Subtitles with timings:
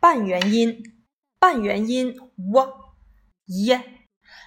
[0.00, 0.82] 半元音，
[1.38, 2.68] 半元音 w、
[3.66, 3.84] 耶，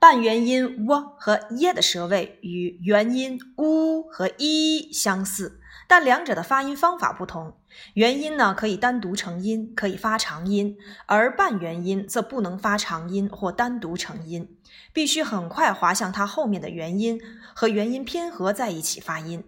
[0.00, 7.58] 半元音 w 和耶的舌位与元音 u 和 i 相似，但两者的发音方法不同。
[7.92, 14.56] 元音呢可以单独成音，可以发长音，而半元音则不能发长音或单独成音，
[14.94, 17.20] 必须很快滑向它后面的元音
[17.54, 19.44] 和元音拼合在一起发音。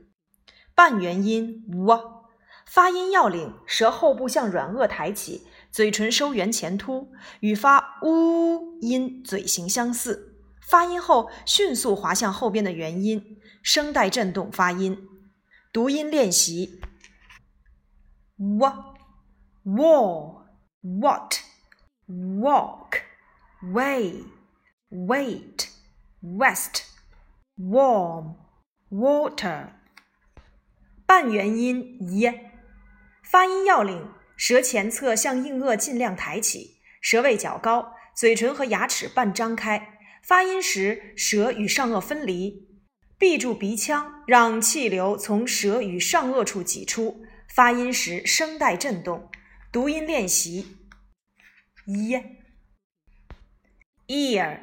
[0.74, 2.15] 半元音 w，
[2.66, 5.46] 发音要领：舌后部向软腭抬起。
[5.70, 10.40] 嘴唇收圆前凸，与发 u 音嘴型相似。
[10.62, 15.06] 发音后迅速滑向后边的元音，声带振动发音。
[15.72, 16.80] 读音练习
[18.38, 18.96] ：wa、
[19.64, 20.46] wa、
[20.80, 21.34] what、
[22.08, 23.02] walk、
[23.74, 24.24] way、
[24.90, 25.68] wait、
[26.22, 26.84] west、
[27.58, 28.34] warm、
[28.90, 29.68] water。
[31.06, 32.55] 半元音 y，
[33.30, 34.12] 发音要领。
[34.36, 39.98] 舌前侧向硬腭尽量抬起，舌位较高，嘴唇和牙齿半张开。
[40.22, 42.68] 发音时，舌与上颚分离，
[43.16, 47.24] 闭住鼻腔，让气流从舌与上颚处挤出。
[47.48, 49.30] 发音时，声带振动。
[49.72, 50.76] 读音练习：
[51.86, 52.14] 一
[54.08, 54.60] ，ear、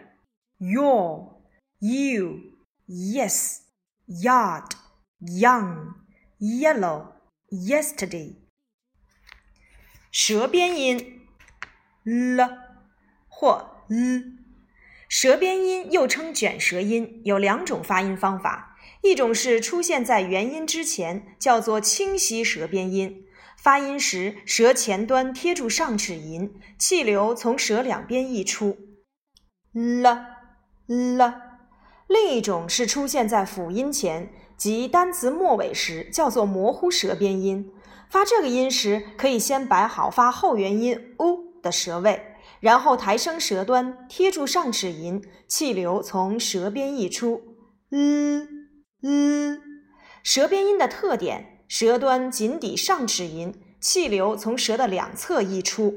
[0.59, 1.41] your、
[1.79, 2.37] you、
[2.87, 3.61] yes、
[4.07, 4.69] yard、
[5.19, 5.95] young、
[6.39, 7.13] yellow、
[7.49, 8.42] yesterday。
[10.13, 11.21] 舌边音
[12.03, 12.47] l
[13.27, 14.21] 或 l，
[15.09, 18.77] 舌边音又称卷舌音，有两种发音方法。
[19.01, 23.25] 一种是出现在元音之前，叫做清晰舌边音，
[23.57, 28.77] 发音时舌前端贴住上齿龈，气流从舌两边溢出
[29.73, 30.25] ，l
[30.85, 31.33] l。
[32.07, 37.71] 另一种是出现在辅音前，即单词末尾时，叫做模糊舌边音。
[38.13, 47.57] 发这个音时，可以先摆好发后元音 u 的舌位，然后抬升舌端贴住上齿龈，气流从舌边溢出。
[47.89, 48.47] l
[49.01, 49.59] l，
[50.21, 55.95] 舌边音的特点：舌端紧抵上齿龈，气流从舌的两侧溢出。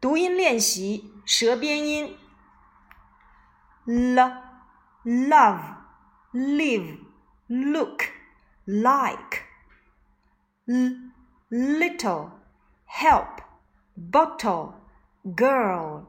[0.00, 2.16] 读音练习：舌边音
[3.84, 4.22] l
[5.04, 5.76] love
[6.32, 6.96] live
[7.46, 8.04] look
[8.64, 9.49] like
[11.50, 12.32] little
[12.86, 13.40] help
[13.96, 14.74] bottle
[15.34, 16.08] girl